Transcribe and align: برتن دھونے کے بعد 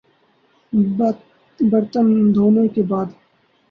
برتن 1.59 2.07
دھونے 2.35 2.67
کے 2.67 2.81
بعد 2.83 3.05